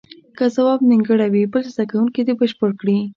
که 0.37 0.45
ځواب 0.55 0.79
نیمګړی 0.89 1.27
وي 1.31 1.43
بل 1.53 1.63
زده 1.73 1.83
کوونکی 1.91 2.21
دې 2.27 2.33
بشپړ 2.39 2.69
کړي. 2.81 2.97